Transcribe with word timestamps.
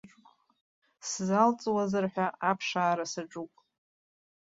Сзалҵуазар 1.07 2.05
ҳәа 2.13 2.27
аԥшаара 2.49 3.05
саҿуп. 3.11 3.51